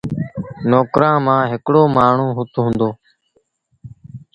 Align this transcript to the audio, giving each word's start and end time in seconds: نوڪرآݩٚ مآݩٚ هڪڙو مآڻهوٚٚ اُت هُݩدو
نوڪرآݩٚ 0.69 1.23
مآݩٚ 1.25 1.49
هڪڙو 1.51 1.83
مآڻهوٚٚ 1.95 2.37
اُت 2.39 2.53
هُݩدو 2.63 2.89